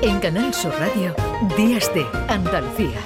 En 0.00 0.20
Canal 0.20 0.54
Sur 0.54 0.72
Radio, 0.78 1.14
Días 1.56 1.92
de 1.92 2.06
Andalucía. 2.28 3.00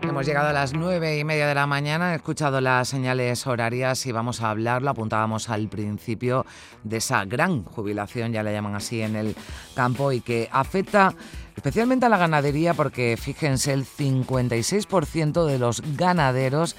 Hemos 0.00 0.26
llegado 0.26 0.48
a 0.48 0.52
las 0.54 0.72
nueve 0.72 1.18
y 1.18 1.24
media 1.24 1.46
de 1.46 1.54
la 1.54 1.66
mañana, 1.66 2.12
he 2.12 2.16
escuchado 2.16 2.62
las 2.62 2.88
señales 2.88 3.46
horarias 3.46 4.06
y 4.06 4.12
vamos 4.12 4.40
a 4.40 4.48
hablar, 4.48 4.80
lo 4.80 4.88
apuntábamos 4.88 5.50
al 5.50 5.68
principio, 5.68 6.46
de 6.82 6.96
esa 6.96 7.26
gran 7.26 7.64
jubilación, 7.64 8.32
ya 8.32 8.42
la 8.42 8.52
llaman 8.52 8.74
así 8.74 9.02
en 9.02 9.16
el 9.16 9.36
campo, 9.74 10.12
y 10.12 10.22
que 10.22 10.48
afecta 10.50 11.14
especialmente 11.54 12.06
a 12.06 12.08
la 12.08 12.16
ganadería 12.16 12.72
porque 12.72 13.18
fíjense, 13.20 13.74
el 13.74 13.84
56% 13.84 15.44
de 15.44 15.58
los 15.58 15.82
ganaderos 15.96 16.74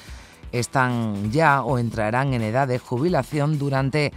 están 0.51 1.31
ya 1.31 1.63
o 1.63 1.77
entrarán 1.77 2.33
en 2.33 2.41
edad 2.41 2.67
de 2.67 2.79
jubilación 2.79 3.59
durante 3.59 4.13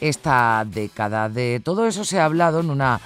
esta 0.00 0.64
década. 0.66 1.28
De 1.28 1.60
todo 1.60 1.86
eso 1.86 2.04
se 2.04 2.20
ha 2.20 2.24
hablado 2.24 2.60
en 2.60 2.70
una 2.70 3.00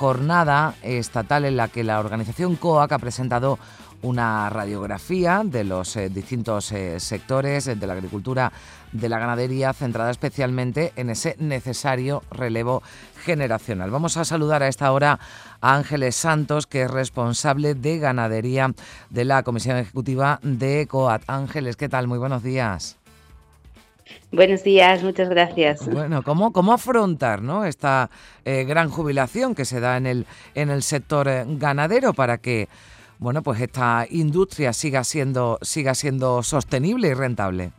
jornada 0.00 0.76
estatal 0.80 1.44
en 1.44 1.58
la 1.58 1.68
que 1.68 1.84
la 1.84 2.00
organización 2.00 2.56
COAC 2.56 2.92
ha 2.92 2.98
presentado 2.98 3.58
una 4.00 4.48
radiografía 4.48 5.42
de 5.44 5.62
los 5.62 5.94
eh, 5.94 6.08
distintos 6.08 6.72
eh, 6.72 6.98
sectores 7.00 7.66
de 7.66 7.86
la 7.86 7.92
agricultura, 7.92 8.50
de 8.92 9.10
la 9.10 9.18
ganadería, 9.18 9.74
centrada 9.74 10.10
especialmente 10.10 10.94
en 10.96 11.10
ese 11.10 11.36
necesario 11.38 12.22
relevo 12.30 12.82
generacional. 13.26 13.90
Vamos 13.90 14.16
a 14.16 14.24
saludar 14.24 14.62
a 14.62 14.68
esta 14.68 14.90
hora 14.90 15.20
a 15.60 15.74
Ángeles 15.74 16.16
Santos, 16.16 16.66
que 16.66 16.84
es 16.84 16.90
responsable 16.90 17.74
de 17.74 17.98
ganadería 17.98 18.72
de 19.10 19.26
la 19.26 19.42
Comisión 19.42 19.76
Ejecutiva 19.76 20.40
de 20.42 20.86
COAT. 20.88 21.24
Ángeles, 21.26 21.76
¿qué 21.76 21.90
tal? 21.90 22.08
Muy 22.08 22.18
buenos 22.18 22.42
días. 22.42 22.99
Buenos 24.32 24.62
días, 24.62 25.02
muchas 25.02 25.28
gracias. 25.28 25.86
Bueno, 25.86 26.22
¿cómo, 26.22 26.52
cómo 26.52 26.72
afrontar 26.72 27.42
¿no? 27.42 27.64
esta 27.64 28.10
eh, 28.44 28.64
gran 28.64 28.88
jubilación 28.88 29.54
que 29.54 29.64
se 29.64 29.80
da 29.80 29.96
en 29.96 30.06
el, 30.06 30.26
en 30.54 30.70
el 30.70 30.82
sector 30.82 31.28
ganadero 31.58 32.12
para 32.12 32.38
que 32.38 32.68
bueno, 33.20 33.42
pues 33.42 33.60
esta 33.60 34.06
industria 34.08 34.72
siga 34.72 35.04
siendo, 35.04 35.58
siga 35.60 35.94
siendo 35.94 36.42
sostenible 36.42 37.08
y 37.08 37.14
rentable? 37.14 37.70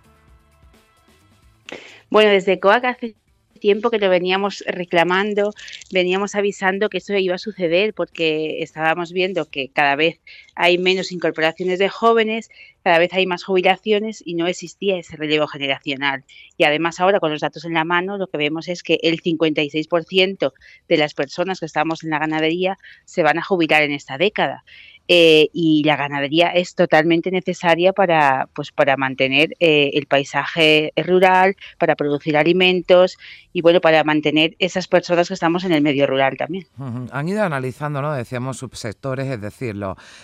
Bueno, 2.12 2.30
desde 2.30 2.60
COAC 2.60 2.86
hace 2.86 3.16
tiempo 3.62 3.90
que 3.90 4.00
lo 4.00 4.10
veníamos 4.10 4.66
reclamando, 4.68 5.54
veníamos 5.92 6.36
avisando 6.36 6.90
que 6.90 6.98
eso 6.98 7.16
iba 7.16 7.36
a 7.36 7.38
suceder 7.38 7.94
porque 7.94 8.62
estábamos 8.62 9.14
viendo 9.14 9.46
que 9.50 9.70
cada 9.70 9.96
vez 9.96 10.20
hay 10.56 10.78
menos 10.78 11.14
incorporaciones 11.14 11.80
de 11.80 11.88
jóvenes, 11.88 12.50
cada 12.84 13.00
vez 13.00 13.14
hay 13.14 13.26
más 13.26 13.44
jubilaciones 13.44 14.22
y 14.26 14.34
no 14.34 14.48
existía 14.48 14.98
ese 14.98 15.16
relevo 15.16 15.48
generacional. 15.48 16.26
Y 16.58 16.66
además 16.66 17.00
ahora 17.00 17.22
con 17.22 17.32
los 17.32 17.42
datos 17.42 17.64
en 17.64 17.74
la 17.74 17.86
mano 17.86 18.18
lo 18.18 18.28
que 18.28 18.38
vemos 18.38 18.68
es 18.68 18.84
que 18.84 19.00
el 19.04 19.22
56% 19.22 20.52
de 20.90 20.98
las 20.98 21.14
personas 21.14 21.62
que 21.62 21.68
estamos 21.68 22.04
en 22.04 22.10
la 22.10 22.20
ganadería 22.20 22.78
se 23.06 23.24
van 23.24 23.38
a 23.38 23.44
jubilar 23.44 23.84
en 23.84 23.92
esta 23.92 24.18
década. 24.18 24.66
Eh, 25.14 25.50
y 25.52 25.84
la 25.84 25.98
ganadería 25.98 26.52
es 26.52 26.74
totalmente 26.74 27.32
necesaria 27.32 27.92
para, 27.92 28.48
pues, 28.54 28.72
para 28.72 28.96
mantener 28.96 29.50
eh, 29.60 29.92
el 29.94 30.06
paisaje 30.06 30.94
rural, 30.96 31.58
para 31.78 31.98
producir 31.98 32.38
alimentos 32.38 33.18
y 33.52 33.62
bueno, 33.62 33.82
para 33.82 34.06
mantener 34.06 34.56
esas 34.58 34.88
personas 34.88 35.28
que 35.28 35.34
estamos 35.34 35.66
en 35.66 35.74
el 35.74 35.82
medio 35.82 36.08
rural 36.08 36.38
también. 36.38 36.66
Han 37.12 37.28
ido 37.28 37.44
analizando, 37.44 38.02
¿no? 38.02 38.14
Decíamos 38.14 38.56
subsectores, 38.56 39.28
es 39.28 39.42
decir, 39.42 39.76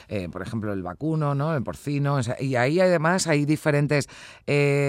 eh, 0.07 0.29
por 0.31 0.41
ejemplo, 0.41 0.71
el 0.71 0.83
vacuno, 0.83 1.35
¿no? 1.35 1.53
El 1.53 1.63
porcino, 1.63 2.21
y 2.39 2.55
ahí 2.55 2.79
además 2.79 3.27
hay 3.27 3.43
diferentes 3.43 4.07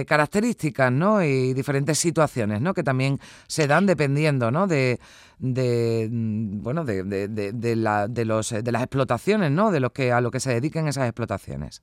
características, 0.06 0.92
¿no? 0.92 1.24
Y 1.24 1.54
diferentes 1.54 1.98
situaciones, 1.98 2.60
¿no? 2.60 2.72
Que 2.72 2.84
también 2.84 3.18
se 3.48 3.66
dan 3.66 3.86
dependiendo, 3.86 4.52
¿no? 4.52 4.68
De, 4.68 5.00
de 5.38 6.08
mm, 6.10 6.62
bueno 6.62 6.84
de, 6.84 7.04
de, 7.04 7.28
de, 7.28 7.76
la, 7.76 8.08
de, 8.08 8.24
los, 8.24 8.50
de 8.50 8.72
las 8.72 8.82
explotaciones, 8.82 9.50
¿no? 9.50 9.70
De 9.70 9.80
los 9.80 9.92
que 9.92 10.12
a 10.12 10.20
lo 10.20 10.30
que 10.30 10.40
se 10.40 10.52
dediquen 10.52 10.88
esas 10.88 11.06
explotaciones. 11.06 11.82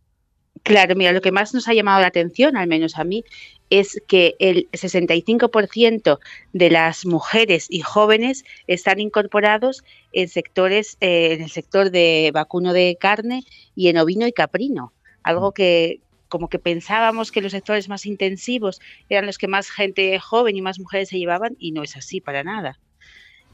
Claro, 0.63 0.96
mira, 0.96 1.12
lo 1.12 1.22
que 1.22 1.31
más 1.31 1.53
nos 1.53 1.68
ha 1.68 1.74
llamado 1.74 2.02
la 2.02 2.07
atención, 2.07 2.56
al 2.57 2.68
menos 2.68 2.97
a 2.97 3.03
mí, 3.03 3.24
es 3.69 4.02
que 4.07 4.35
el 4.40 4.69
65% 4.72 6.19
de 6.53 6.69
las 6.69 7.06
mujeres 7.06 7.68
y 7.69 7.81
jóvenes 7.81 8.46
están 8.68 9.00
incorporados 9.00 9.84
en 10.13 10.30
sectores, 10.30 10.97
eh, 11.01 11.34
en 11.34 11.41
el 11.41 11.50
sector 11.50 11.91
de 11.91 12.31
vacuno 12.34 12.74
de 12.74 12.97
carne 13.00 13.44
y 13.75 13.90
en 13.90 13.97
ovino 13.97 14.28
y 14.28 14.31
caprino, 14.31 14.94
algo 15.24 15.51
que 15.51 16.00
como 16.30 16.50
que 16.50 16.59
pensábamos 16.59 17.31
que 17.31 17.41
los 17.41 17.51
sectores 17.51 17.88
más 17.88 18.06
intensivos 18.06 18.81
eran 19.09 19.25
los 19.25 19.38
que 19.38 19.47
más 19.47 19.69
gente 19.69 20.19
joven 20.19 20.56
y 20.56 20.62
más 20.62 20.80
mujeres 20.80 21.09
se 21.09 21.19
llevaban 21.19 21.56
y 21.59 21.72
no 21.72 21.84
es 21.84 21.96
así 21.96 22.22
para 22.22 22.44
nada. 22.44 22.80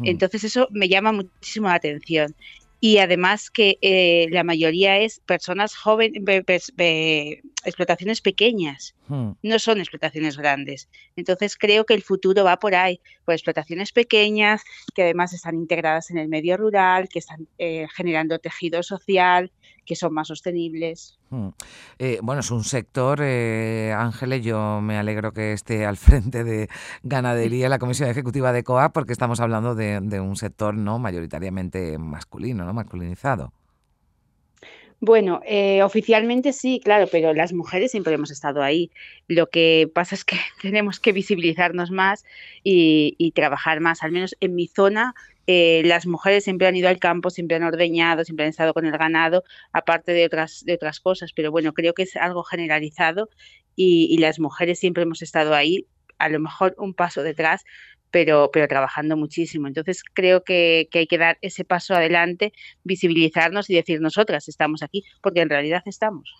Mm. 0.02 0.08
Entonces 0.08 0.44
eso 0.44 0.68
me 0.72 0.90
llama 0.90 1.12
muchísimo 1.12 1.68
la 1.68 1.76
atención. 1.76 2.36
Y 2.84 2.98
además 2.98 3.52
que 3.52 3.78
eh, 3.82 4.28
la 4.32 4.44
mayoría 4.44 4.98
es 4.98 5.20
personas 5.20 5.76
jóvenes, 5.76 6.24
explotaciones 7.64 8.22
pequeñas, 8.22 8.96
mm. 9.08 9.32
no 9.44 9.60
son 9.60 9.80
explotaciones 9.80 10.36
grandes. 10.36 10.90
Entonces 11.16 11.56
creo 11.58 11.86
que 11.86 11.94
el 11.94 12.02
futuro 12.02 12.44
va 12.44 12.58
por 12.58 12.74
ahí, 12.74 13.00
por 13.24 13.36
explotaciones 13.36 13.92
pequeñas, 13.92 14.64
que 14.96 15.04
además 15.04 15.32
están 15.32 15.56
integradas 15.56 16.10
en 16.10 16.18
el 16.18 16.28
medio 16.28 16.58
rural, 16.58 17.08
que 17.08 17.20
están 17.20 17.48
eh, 17.60 17.88
generando 17.96 18.40
tejido 18.40 18.82
social, 18.82 19.52
que 19.86 19.96
son 19.96 20.14
más 20.14 20.28
sostenibles. 20.28 21.18
Hmm. 21.30 21.50
Eh, 22.00 22.20
bueno, 22.22 22.42
es 22.42 22.52
un 22.52 22.64
sector, 22.64 23.20
eh, 23.22 23.94
Ángeles, 23.98 24.44
yo 24.44 24.82
me 24.82 24.98
alegro 24.98 25.34
que 25.34 25.54
esté 25.54 25.86
al 25.86 25.98
frente 25.98 26.44
de 26.44 26.70
ganadería, 27.04 27.70
la 27.70 27.80
Comisión 27.80 28.10
Ejecutiva 28.10 28.54
de 28.54 28.64
COA, 28.64 28.94
porque 28.94 29.14
estamos 29.14 29.40
hablando 29.40 29.76
de, 29.76 30.00
un 30.20 30.36
sector 30.36 30.76
no 30.76 31.00
mayoritariamente 31.00 31.98
masculino, 31.98 32.66
no 32.66 32.74
masculinizado. 32.74 33.54
Bueno, 35.04 35.42
eh, 35.48 35.82
oficialmente 35.82 36.54
sí, 36.54 36.80
claro, 36.84 37.08
pero 37.12 37.34
las 37.34 37.54
mujeres 37.54 37.90
siempre 37.90 38.14
hemos 38.14 38.30
estado 38.30 38.62
ahí. 38.62 38.92
Lo 39.28 39.48
que 39.48 39.90
pasa 39.92 40.14
es 40.14 40.24
que 40.24 40.38
tenemos 40.62 41.00
que 41.00 41.12
visibilizarnos 41.12 41.90
más 41.90 42.24
y, 42.64 43.16
y 43.18 43.32
trabajar 43.32 43.80
más. 43.80 44.04
Al 44.04 44.12
menos 44.12 44.36
en 44.42 44.54
mi 44.54 44.68
zona 44.68 45.16
eh, 45.48 45.82
las 45.86 46.06
mujeres 46.08 46.44
siempre 46.44 46.68
han 46.68 46.76
ido 46.76 46.90
al 46.90 47.00
campo, 47.00 47.30
siempre 47.30 47.58
han 47.58 47.64
ordeñado, 47.64 48.24
siempre 48.24 48.46
han 48.46 48.50
estado 48.50 48.74
con 48.74 48.86
el 48.86 48.98
ganado, 48.98 49.44
aparte 49.74 50.14
de 50.14 50.26
otras, 50.26 50.64
de 50.66 50.74
otras 50.74 51.00
cosas, 51.00 51.34
pero 51.34 51.52
bueno, 51.52 51.74
creo 51.74 51.94
que 51.94 52.04
es 52.04 52.16
algo 52.16 52.44
generalizado 52.44 53.30
y, 53.76 54.08
y 54.12 54.18
las 54.18 54.40
mujeres 54.40 54.80
siempre 54.80 55.04
hemos 55.04 55.22
estado 55.22 55.56
ahí, 55.56 55.88
a 56.20 56.30
lo 56.30 56.40
mejor 56.40 56.76
un 56.78 56.94
paso 56.94 57.24
detrás, 57.24 57.64
pero, 58.12 58.50
pero 58.52 58.68
trabajando 58.68 59.18
muchísimo. 59.18 59.68
Entonces 59.68 60.04
creo 60.14 60.44
que, 60.44 60.88
hay 60.94 61.08
que 61.08 61.18
dar 61.18 61.38
ese 61.42 61.64
paso 61.64 61.96
adelante, 61.96 62.54
visibilizarnos 62.84 63.70
y 63.70 63.76
decir 63.76 64.02
nosotras 64.02 64.48
estamos 64.50 64.84
aquí, 64.84 65.04
porque 65.22 65.42
en 65.42 65.50
realidad 65.50 65.82
estamos. 65.86 66.36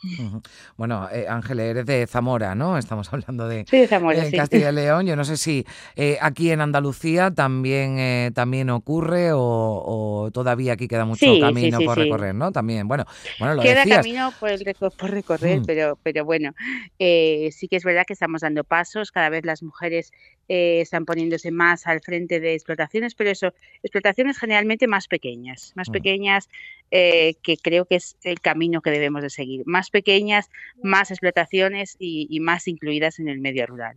Bueno, 0.76 1.08
eh, 1.12 1.26
Ángel, 1.28 1.60
eres 1.62 1.86
de 1.86 2.06
Zamora, 2.08 2.54
¿no? 2.54 2.78
Estamos 2.78 3.12
hablando 3.14 3.48
de, 3.48 3.64
de 3.64 3.88
Zamora, 3.88 4.30
Castilla 4.30 4.72
y 4.72 4.76
León. 4.76 5.08
Yo 5.08 5.16
no 5.16 5.24
sé 5.24 5.38
si 5.38 5.66
eh, 5.96 6.18
aquí 6.22 6.52
en 6.52 6.62
Andalucía 6.62 7.32
también, 7.32 7.98
eh, 7.98 8.32
también 8.36 8.70
ocurre 8.70 9.32
o, 9.34 10.30
todavía 10.34 10.74
aquí 10.74 10.88
queda 10.88 11.06
mucho 11.06 11.26
camino 11.40 11.80
por 11.80 11.98
recorrer, 11.98 12.36
¿no? 12.36 12.52
También, 12.52 12.88
bueno, 12.88 13.06
bueno 13.40 13.56
lo 13.56 13.62
Queda 13.62 13.86
camino 13.86 14.34
por, 14.40 15.10
recorrer, 15.10 15.62
mm. 15.62 15.66
pero, 15.66 15.98
pero 16.04 16.26
bueno, 16.26 16.54
sí 17.00 17.68
que 17.70 17.78
es 17.78 17.84
verdad 17.84 18.04
que 18.06 18.14
estamos 18.14 18.42
dando 18.42 18.64
pasos, 18.64 19.12
cada 19.12 19.30
vez 19.30 19.46
las 19.46 19.64
mujeres 19.64 20.12
están 20.48 21.06
poniéndose 21.06 21.52
más 21.62 21.86
al 21.86 22.02
frente 22.02 22.40
de 22.40 22.56
explotaciones, 22.56 23.14
pero 23.14 23.30
eso, 23.30 23.54
explotaciones 23.84 24.40
generalmente 24.40 24.88
más 24.88 25.08
pequeñas, 25.08 25.74
más 25.76 25.90
pequeñas 25.90 26.50
eh, 26.90 27.36
que 27.44 27.56
creo 27.58 27.86
que 27.86 27.96
es 27.96 28.18
el 28.24 28.42
camino 28.42 28.82
que 28.82 28.90
debemos 28.90 29.22
de 29.22 29.30
seguir, 29.30 29.62
más 29.68 29.92
pequeñas, 29.92 30.50
más 30.82 31.12
explotaciones 31.12 31.96
y, 32.00 32.40
más 32.40 32.68
incluidas 32.68 33.20
en 33.20 33.28
el 33.28 33.40
medio 33.40 33.68
rural. 33.68 33.96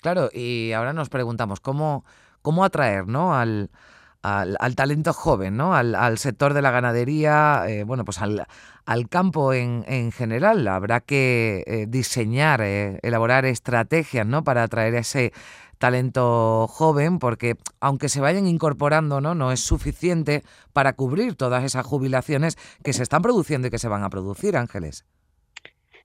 Claro, 0.00 0.30
y 0.32 0.72
ahora 0.72 0.94
nos 0.94 1.10
preguntamos, 1.10 1.60
¿cómo, 1.60 2.04
cómo 2.40 2.64
atraer 2.64 3.06
¿no? 3.06 3.36
al, 3.36 3.68
al, 4.22 4.74
talento 4.74 5.12
joven, 5.12 5.56
¿no? 5.56 5.74
Al, 5.74 6.18
sector 6.18 6.54
de 6.54 6.62
la 6.62 6.70
ganadería, 6.70 7.64
eh, 7.68 7.84
bueno, 7.84 8.04
pues 8.04 8.20
al, 8.20 8.46
al 8.86 9.08
campo 9.08 9.52
en, 9.52 9.84
en, 9.86 10.10
general. 10.10 10.66
Habrá 10.66 11.00
que 11.00 11.62
eh, 11.66 11.86
diseñar, 11.88 12.60
elaborar 12.62 13.44
estrategias, 13.44 14.26
¿no? 14.26 14.42
Para 14.42 14.64
atraer 14.64 14.94
ese 14.94 15.32
talento 15.78 16.66
joven, 16.68 17.18
porque 17.18 17.56
aunque 17.80 18.08
se 18.08 18.20
vayan 18.20 18.46
incorporando, 18.46 19.20
¿no? 19.20 19.34
no 19.34 19.52
es 19.52 19.60
suficiente 19.60 20.42
para 20.72 20.94
cubrir 20.94 21.34
todas 21.34 21.64
esas 21.64 21.86
jubilaciones 21.86 22.56
que 22.82 22.92
se 22.92 23.02
están 23.02 23.22
produciendo 23.22 23.68
y 23.68 23.70
que 23.70 23.78
se 23.78 23.88
van 23.88 24.02
a 24.02 24.10
producir, 24.10 24.56
Ángeles. 24.56 25.04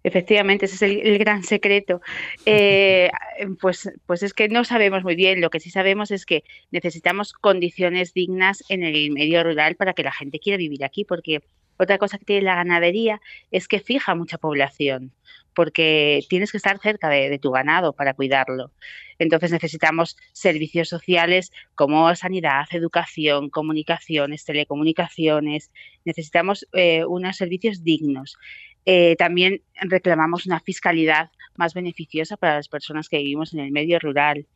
Efectivamente, 0.04 0.66
ese 0.66 0.76
es 0.76 0.82
el, 1.06 1.18
gran 1.20 1.44
secreto. 1.44 2.02
Eh, 2.46 3.12
pues, 3.62 3.92
pues 4.06 4.24
es 4.24 4.34
que 4.34 4.50
no 4.50 4.64
sabemos 4.64 5.04
muy 5.04 5.16
bien. 5.16 5.42
Lo 5.42 5.50
que 5.50 5.60
sí 5.60 5.70
sabemos 5.70 6.12
es 6.12 6.26
que 6.26 6.44
necesitamos 6.72 7.34
condiciones 7.34 8.14
dignas 8.14 8.64
en 8.70 8.84
el 8.84 9.12
medio 9.12 9.44
rural 9.44 9.76
para 9.76 9.94
que 9.94 10.04
la 10.04 10.12
gente 10.12 10.40
quiera 10.40 10.58
vivir 10.58 10.84
aquí, 10.84 11.06
porque 11.06 11.42
otra 11.78 11.98
cosa 11.98 12.18
que 12.18 12.26
tiene 12.26 12.44
la 12.44 12.56
ganadería 12.56 13.22
es 13.52 13.68
que 13.68 13.80
fija 13.80 14.16
mucha 14.16 14.38
población. 14.38 15.12
Porque 15.54 16.22
tienes 16.30 16.52
que 16.52 16.58
estar 16.58 16.80
cerca 16.80 17.10
de, 17.10 17.38
tu 17.40 17.52
ganado 17.52 17.94
para 17.94 18.14
cuidarlo. 18.14 18.72
Entonces 19.20 19.52
necesitamos 19.52 20.18
servicios 20.32 20.90
sociales 20.90 21.52
como 21.76 22.14
sanidad, 22.16 22.66
educación, 22.72 23.50
comunicaciones, 23.50 24.46
telecomunicaciones. 24.46 25.72
Necesitamos 26.06 26.68
eh, 26.74 27.06
unos 27.06 27.38
servicios 27.38 27.84
dignos. 27.84 28.38
Eh, 28.86 29.16
también 29.18 29.62
reclamamos 29.76 30.46
una 30.46 30.60
fiscalidad 30.60 31.30
más 31.56 31.74
beneficiosa 31.74 32.38
para 32.38 32.56
las 32.56 32.68
personas 32.68 33.10
que 33.10 33.18
vivimos 33.18 33.54
en 33.54 33.60
el 33.60 33.72
medio 33.72 34.00
rural, 34.00 34.48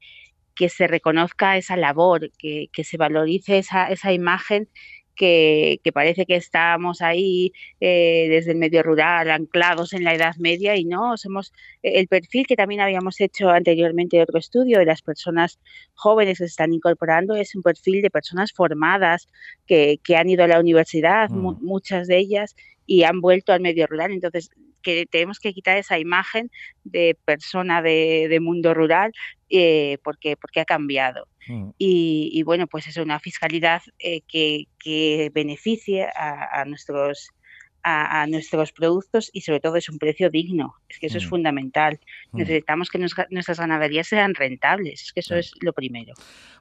que 0.56 0.70
se 0.70 0.88
reconozca 0.88 1.58
esa 1.58 1.76
labor, 1.76 2.32
que, 2.40 2.70
se 2.84 2.98
valorice 2.98 3.58
esa, 3.58 3.88
esa 3.90 4.14
imagen 4.14 4.70
que, 5.16 5.80
parece 5.94 6.26
que 6.26 6.36
estamos 6.36 7.02
ahí 7.02 7.54
eh, 7.80 8.28
desde 8.30 8.52
el 8.52 8.58
medio 8.58 8.84
rural, 8.84 9.32
anclados 9.32 9.94
en 9.94 10.04
la 10.04 10.14
Edad 10.14 10.36
Media 10.38 10.76
y 10.76 10.86
no, 10.86 11.18
somos 11.18 11.54
el 11.82 12.08
perfil 12.08 12.46
que 12.48 12.56
también 12.56 12.82
habíamos 12.82 13.20
hecho 13.22 13.50
anteriormente 13.50 14.22
otro 14.22 14.40
estudio 14.40 14.80
de 14.80 14.86
las 14.86 15.02
personas 15.02 15.60
jóvenes 15.94 16.38
que 16.38 16.44
se 16.44 16.46
están 16.46 16.74
incorporando 16.74 17.36
es 17.36 17.56
un 17.56 17.64
perfil 17.64 18.02
de 18.02 18.10
personas 18.10 18.52
formadas 18.52 19.28
que, 19.66 20.00
han 20.16 20.30
ido 20.30 20.44
a 20.44 20.48
la 20.48 20.60
universidad, 20.60 21.30
mm. 21.30 21.64
muchas 21.64 22.08
de 22.08 22.18
ellas, 22.18 22.56
y 22.86 23.04
han 23.04 23.22
vuelto 23.22 23.54
al 23.54 23.62
medio 23.62 23.88
rural. 23.88 24.12
Entonces, 24.12 24.52
que 24.86 25.06
tenemos 25.08 25.40
que 25.40 25.54
quitar 25.54 25.78
esa 25.78 25.98
imagen 25.98 26.52
de 26.84 27.18
persona 27.26 27.82
de, 27.82 28.38
mundo 28.40 28.74
rural 28.74 29.12
eh, 29.50 29.98
porque, 30.04 30.38
porque 30.38 30.62
ha 30.62 30.66
cambiado. 30.66 31.28
Mm. 31.48 31.70
Y, 31.78 32.44
bueno, 32.44 32.68
pues 32.68 32.88
es 32.88 32.98
una 32.98 33.20
fiscalidad 33.20 33.82
eh, 34.00 34.22
que, 34.28 34.68
beneficie 35.34 36.08
a, 36.16 36.64
nuestros 36.66 37.32
a, 37.82 38.26
nuestros 38.28 38.72
productos 38.72 39.30
y 39.34 39.42
sobre 39.42 39.60
todo 39.60 39.76
es 39.76 39.90
un 39.90 39.98
precio 39.98 40.30
digno. 40.30 40.76
Es 40.88 41.00
que 41.00 41.08
eso 41.08 41.18
es 41.18 41.26
mm. 41.26 41.30
fundamental. 41.30 42.00
Mm. 42.32 42.38
Necesitamos 42.38 42.90
que 42.90 43.00
nuestras 43.00 43.60
ganaderías 43.60 44.08
sean 44.08 44.36
rentables. 44.36 45.02
Es 45.02 45.14
que 45.14 45.22
eso 45.22 45.36
es 45.36 45.52
lo 45.62 45.74
primero. 45.74 46.14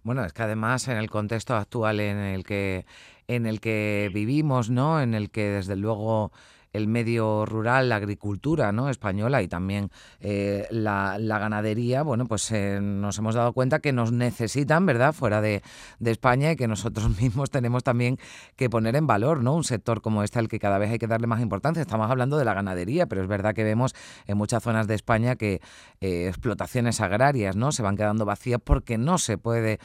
Bueno, 0.02 0.24
es 0.24 0.32
que 0.32 0.42
además 0.42 0.88
en 0.88 0.96
el 0.96 1.10
contexto 1.10 1.54
actual 1.54 2.00
en 2.00 2.18
el 2.18 2.44
que 2.44 2.86
en 3.26 3.46
el 3.46 3.60
que 3.60 4.10
vivimos, 4.12 4.68
¿no? 4.68 5.00
En 5.00 5.14
el 5.14 5.30
que 5.30 5.48
desde 5.48 5.76
luego 5.76 6.30
el 6.74 6.88
medio 6.88 7.46
rural, 7.46 7.88
la 7.88 7.96
agricultura 7.96 8.72
¿no? 8.72 8.90
española 8.90 9.40
y 9.42 9.48
también 9.48 9.90
eh, 10.20 10.66
la, 10.70 11.16
ganadería, 11.18 12.02
bueno, 12.02 12.26
pues 12.26 12.50
eh, 12.50 12.80
nos 12.82 13.16
hemos 13.18 13.36
dado 13.36 13.52
cuenta 13.52 13.78
que 13.78 13.92
nos 13.92 14.12
necesitan, 14.12 14.84
¿verdad?, 14.84 15.12
fuera 15.14 15.40
de, 15.40 15.62
España 16.04 16.52
y 16.52 16.56
que 16.56 16.68
nosotros 16.68 17.08
mismos 17.20 17.50
tenemos 17.50 17.82
también 17.82 18.18
que 18.56 18.68
poner 18.68 18.96
en 18.96 19.06
valor, 19.06 19.42
¿no? 19.42 19.54
Un 19.54 19.64
sector 19.64 20.02
como 20.02 20.22
este 20.22 20.38
al 20.38 20.48
que 20.48 20.58
cada 20.58 20.78
vez 20.78 20.90
hay 20.90 20.98
que 20.98 21.06
darle 21.06 21.26
más 21.26 21.40
importancia. 21.40 21.80
Estamos 21.80 22.10
hablando 22.10 22.36
de 22.36 22.44
la 22.44 22.54
ganadería, 22.54 23.06
pero 23.06 23.22
es 23.22 23.28
verdad 23.28 23.54
que 23.54 23.64
vemos 23.64 23.94
en 24.26 24.36
muchas 24.36 24.62
zonas 24.62 24.86
de 24.86 24.94
España 24.94 25.36
que 25.36 25.60
eh, 26.00 26.26
explotaciones 26.28 27.00
agrarias, 27.00 27.56
¿no? 27.56 27.72
Se 27.72 27.82
van 27.82 27.96
quedando 27.96 28.24
vacías 28.24 28.60
porque 28.62 28.98
no 28.98 29.18
se 29.18 29.38
puede 29.38 29.78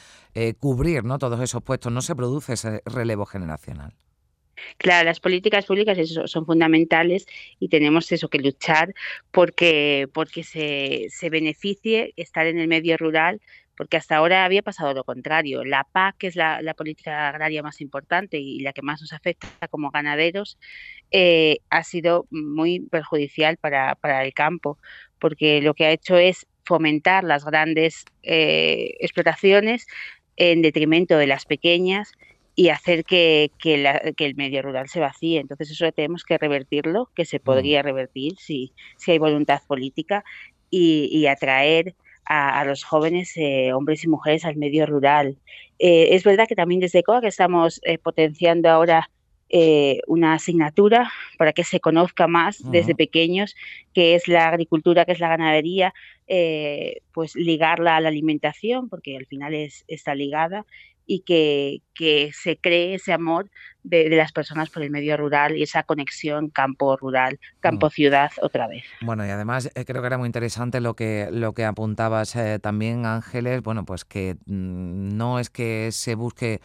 cubrir, 0.59 1.03
¿no? 1.03 1.19
Todos 1.19 1.39
esos 1.41 1.61
puestos, 1.61 1.91
no 1.91 2.01
se 2.01 2.15
produce 2.15 2.53
ese 2.53 2.81
relevo 2.85 3.25
generacional. 3.25 3.93
Claro, 4.77 5.05
las 5.05 5.19
políticas 5.19 5.65
públicas 5.65 5.97
son 6.25 6.45
fundamentales 6.45 7.25
y 7.59 7.69
tenemos 7.69 8.11
eso 8.11 8.29
que 8.29 8.39
luchar 8.39 8.93
porque, 9.31 10.07
porque 10.13 10.43
se, 10.43 11.07
se 11.09 11.29
beneficie 11.29 12.13
estar 12.15 12.45
en 12.47 12.59
el 12.59 12.67
medio 12.67 12.97
rural 12.97 13.41
porque 13.79 13.95
hasta 13.95 14.17
ahora 14.17 14.43
había 14.43 14.61
pasado 14.61 14.93
lo 14.93 15.05
contrario. 15.05 15.63
La 15.63 15.85
PAC, 15.85 16.17
que 16.17 16.27
es 16.27 16.35
la, 16.35 16.59
política 16.75 17.29
agraria 17.29 17.63
más 17.63 17.79
importante 17.79 18.37
y 18.37 18.59
la 18.59 18.73
que 18.73 18.81
más 18.81 18.99
nos 18.99 19.13
afecta 19.13 19.69
como 19.69 19.89
ganaderos, 19.89 20.57
eh, 21.11 21.59
ha 21.69 21.85
sido 21.85 22.27
muy 22.29 22.81
perjudicial 22.81 23.55
para, 23.55 23.95
para, 23.95 24.25
el 24.25 24.33
campo, 24.33 24.77
porque 25.17 25.61
lo 25.61 25.75
que 25.75 25.85
ha 25.85 25.91
hecho 25.91 26.17
es 26.17 26.45
fomentar 26.65 27.23
las 27.23 27.45
grandes 27.45 28.03
eh, 28.21 28.95
explotaciones 28.99 29.87
en 30.35 30.61
detrimento 30.61 31.17
de 31.17 31.27
las 31.27 31.45
pequeñas 31.45 32.11
y 32.55 32.69
hacer 32.69 33.05
que, 33.05 33.51
el 33.63 34.35
medio 34.35 34.61
rural 34.61 34.89
se 34.89 34.99
vacíe. 34.99 35.39
Entonces 35.39 35.71
eso 35.71 35.91
tenemos 35.91 36.23
que 36.23 36.37
revertirlo, 36.37 37.09
que 37.15 37.25
se 37.25 37.39
mm. 37.39 37.43
podría 37.43 37.81
revertir 37.81 38.33
si, 38.37 38.73
si 38.97 39.11
hay 39.11 39.17
voluntad 39.17 39.61
política 39.67 40.23
y, 40.69 41.25
atraer 41.27 41.95
a, 42.25 42.63
los 42.65 42.83
jóvenes 42.83 43.33
eh, 43.37 43.73
hombres 43.73 44.03
y 44.03 44.07
mujeres 44.07 44.45
al 44.45 44.55
medio 44.55 44.85
rural. 44.85 45.37
Eh, 45.79 46.09
es 46.11 46.23
verdad 46.23 46.47
que 46.47 46.55
también 46.55 46.81
desde 46.81 47.03
COA 47.03 47.21
que 47.21 47.27
estamos 47.27 47.79
eh, 47.83 47.97
potenciando 47.97 48.69
ahora 48.69 49.09
una 50.05 50.33
asignatura 50.33 51.11
para 51.39 51.53
que 51.53 51.63
se 51.63 51.79
conozca 51.79 52.27
más 52.27 52.61
desde 52.69 52.93
pequeños 52.93 53.55
qué 53.95 54.13
es 54.13 54.27
la 54.27 54.47
agricultura, 54.47 55.05
qué 55.05 55.13
es 55.13 55.19
la 55.19 55.29
ganadería, 55.29 55.91
pues 57.13 57.35
ligarla 57.35 57.95
a 57.95 57.99
la 57.99 58.09
alimentación, 58.09 58.89
porque 58.89 59.17
al 59.17 59.25
final 59.25 59.55
es, 59.55 59.85
está 59.87 60.13
ligada, 60.13 60.67
y 61.09 61.21
que, 61.21 61.81
que 61.95 62.31
se 62.33 62.57
cree 62.57 62.93
ese 62.95 63.13
amor 63.13 63.49
de, 63.83 64.09
las 64.09 64.31
personas 64.31 64.69
por 64.69 64.83
el 64.83 64.91
medio 64.91 65.17
rural 65.17 65.55
y 65.57 65.63
esa 65.63 65.83
conexión 65.83 66.49
campo-rural, 66.49 67.39
campo-ciudad 67.59 68.31
otra 68.41 68.67
vez. 68.67 68.83
Bueno, 69.01 69.25
y 69.25 69.29
además 69.29 69.69
eh, 69.75 69.85
creo 69.85 70.01
que 70.01 70.07
era 70.07 70.17
muy 70.17 70.27
interesante 70.27 70.81
lo 70.81 70.95
que, 70.95 71.29
lo 71.31 71.53
que 71.53 71.65
apuntabas 71.65 72.35
eh, 72.35 72.59
también, 72.59 73.05
Ángeles, 73.05 73.61
bueno, 73.61 73.85
pues 73.85 74.05
que 74.05 74.35
mm, 74.45 75.17
no 75.17 75.39
es 75.39 75.49
que 75.49 75.91
se 75.91 76.15
busque 76.15 76.61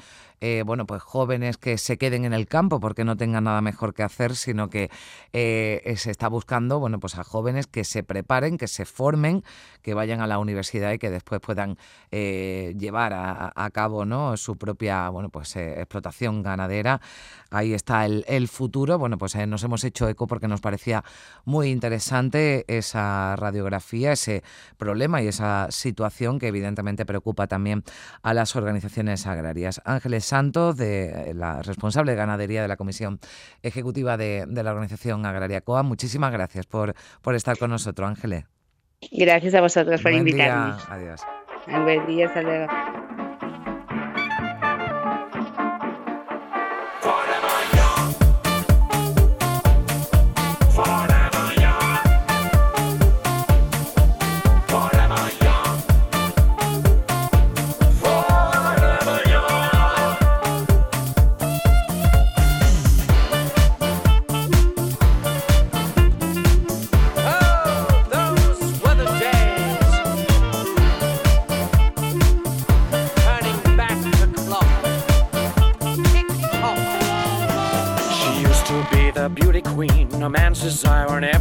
eh, 0.46 0.62
bueno, 0.66 0.87
pues 0.87 1.00
jóvenes 1.00 1.56
que 1.56 1.78
se 1.78 1.96
queden 1.96 2.26
en 2.26 2.34
el 2.34 2.46
campo 2.46 2.78
porque 2.78 3.02
no 3.02 3.17
tengan 3.17 3.44
nada 3.44 3.62
mejor 3.62 3.94
que 3.94 4.02
hacer, 4.02 4.37
sino 4.37 4.69
que 4.69 4.90
eh, 5.32 5.94
se 5.96 6.10
está 6.10 6.28
buscando, 6.28 6.78
bueno, 6.78 7.00
pues 7.00 7.17
a 7.17 7.25
jóvenes 7.25 7.67
que 7.67 7.82
se 7.82 8.02
preparen, 8.02 8.58
que 8.58 8.69
se 8.69 8.84
formen, 8.84 9.43
que 9.81 9.94
vayan 9.94 10.20
a 10.20 10.26
la 10.26 10.38
universidad 10.38 10.93
y 10.93 10.99
que 10.99 11.08
después 11.08 11.40
puedan 11.40 11.78
llevar 12.10 13.12
a, 13.14 13.70
cabo, 13.72 14.05
¿no? 14.05 14.37
Su 14.37 14.56
propia, 14.56 15.08
bueno, 15.08 15.31
pues 15.31 15.56
explotación 15.56 16.43
ganadera. 16.43 17.00
Ahí 17.51 17.73
está 17.73 18.05
el, 18.05 18.25
el 18.27 18.49
futuro. 18.49 18.99
Bueno, 18.99 19.17
pues 19.17 19.37
nos 19.47 19.62
hemos 19.62 19.85
hecho 19.85 20.09
eco 20.09 20.27
porque 20.27 20.49
nos 20.49 20.61
parecía 20.61 21.05
muy 21.45 21.69
interesante 21.71 22.65
esa 22.69 23.37
radiografía, 23.37 24.12
ese 24.12 24.43
problema 24.77 25.23
y 25.23 25.29
esa 25.29 25.69
situación 25.71 26.39
que 26.39 26.49
evidentemente 26.49 27.06
preocupa 27.06 27.47
también 27.47 27.85
a 28.23 28.35
las 28.35 28.56
organizaciones 28.56 29.27
agrarias. 29.27 29.81
Ángeles 29.85 30.25
Santos, 30.25 30.77
de 30.77 31.33
la 31.35 31.62
responsable 31.62 32.12
de 32.12 32.17
ganadería 32.17 32.62
de 32.62 32.69
la 32.69 32.77
Comisión 32.77 33.21
Ejecutiva 33.62 34.17
de, 34.17 34.47
la 34.49 34.71
Organización 34.71 35.25
Agraria 35.27 35.61
COA. 35.61 35.83
Muchísimas 35.83 36.33
gracias 36.33 36.67
por, 36.67 36.95
por 37.23 37.35
estar 37.35 37.56
con 37.59 37.71
nosotros, 37.71 38.09
Ángeles. 38.09 38.45
Gracias 39.12 39.55
a 39.55 39.61
vosotros 39.61 40.03
por 40.03 40.12
invitarme. 40.12 40.75
Adiós. 40.89 41.21
buen 41.67 42.06
día, 42.06 42.27
hasta 42.27 42.43
luego. 42.43 42.67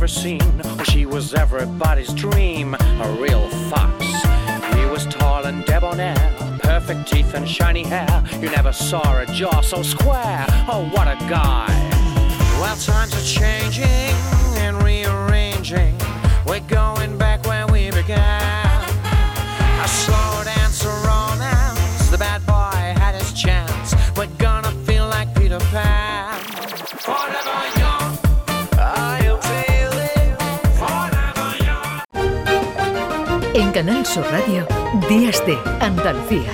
Never 0.03 0.19
seen. 0.19 0.61
She 0.83 1.05
was 1.05 1.33
everybody's 1.33 2.13
dream, 2.13 2.73
a 2.73 3.17
real 3.21 3.47
fox. 3.69 4.05
He 4.75 4.85
was 4.87 5.05
tall 5.05 5.45
and 5.45 5.63
debonair, 5.63 6.17
perfect 6.59 7.09
teeth 7.09 7.33
and 7.33 7.47
shiny 7.47 7.83
hair. 7.83 8.21
You 8.41 8.49
never 8.49 8.73
saw 8.73 9.21
a 9.21 9.25
jaw 9.25 9.61
so 9.61 9.81
square. 9.81 10.45
Oh, 10.67 10.89
what 10.91 11.07
a 11.07 11.15
guy! 11.29 11.67
Well, 12.59 12.75
times 12.75 13.15
are 13.15 13.39
changing 13.39 14.13
and 14.57 14.83
rearranging. 14.83 15.95
We're 16.45 16.67
going 16.67 17.17
back 17.17 17.45
where 17.45 17.65
we 17.67 17.89
began. 17.91 18.42
Radio, 34.21 34.67
Días 35.09 35.43
de 35.47 35.57
Andalucía. 35.79 36.51